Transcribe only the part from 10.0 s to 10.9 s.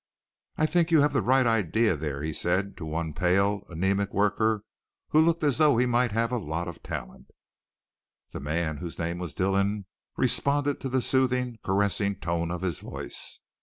responded to